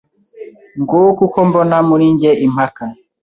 Nguko 0.81 1.11
uko 1.25 1.39
mbona 1.47 1.77
muri 1.89 2.05
njye 2.13 2.31
impaka 2.45 2.83